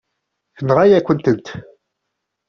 [0.57, 1.47] Tenɣa-yakent-t.